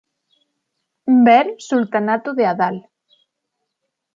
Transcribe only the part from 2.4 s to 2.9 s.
Adal.